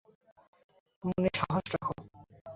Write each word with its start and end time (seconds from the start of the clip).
মনে 1.03 1.29
সাহস 1.37 1.65
রাখো। 1.73 1.93